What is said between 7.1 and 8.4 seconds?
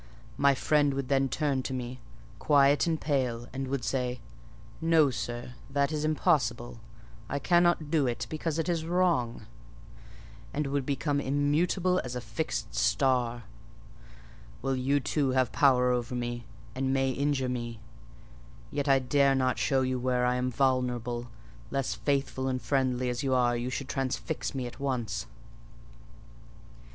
I cannot do it,